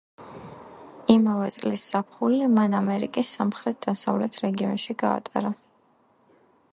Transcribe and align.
იმავე 1.15 1.49
წლის 1.57 1.83
ზაფხული 1.95 2.47
მან 2.55 2.77
ამერიკის 2.79 3.33
სამხრეთ-დასავლეთ 3.41 4.39
რეგიონში 4.47 4.97
გაატარა. 5.07 5.53